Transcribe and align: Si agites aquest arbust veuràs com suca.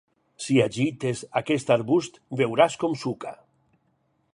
Si 0.45 0.55
agites 0.63 1.21
aquest 1.41 1.71
arbust 1.77 2.19
veuràs 2.41 2.83
com 2.85 3.01
suca. 3.05 3.37